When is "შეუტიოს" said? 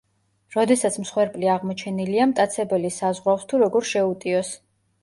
3.93-4.57